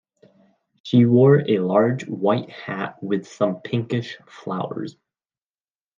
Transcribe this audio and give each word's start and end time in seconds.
She 0.81 1.05
wore 1.05 1.43
a 1.47 1.59
large 1.59 2.07
white 2.07 2.49
hat 2.49 2.95
with 3.03 3.27
some 3.27 3.57
pinkish 3.61 4.17
flowers. 4.27 4.97